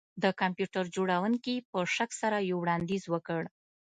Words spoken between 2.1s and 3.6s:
سره یو وړاندیز وکړ